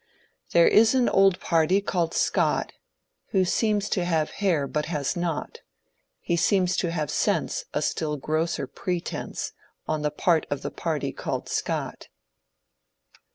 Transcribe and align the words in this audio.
There 0.51 0.67
is 0.67 0.95
an 0.95 1.07
old 1.09 1.39
party 1.39 1.79
called 1.79 2.15
Scott, 2.15 2.73
Who 3.33 3.45
seems 3.45 3.87
to 3.89 4.03
have 4.03 4.31
hair 4.31 4.65
but 4.65 4.87
has 4.87 5.15
not: 5.15 5.59
He 6.19 6.35
seems 6.35 6.75
to 6.77 6.89
have 6.89 7.11
sense— 7.11 7.65
A 7.75 7.83
still 7.83 8.17
grosser 8.17 8.65
pretense 8.65 9.51
On 9.87 10.01
the 10.01 10.09
part 10.09 10.47
of 10.49 10.63
that 10.63 10.75
party 10.75 11.11
called 11.11 11.47
Scott. 11.49 12.07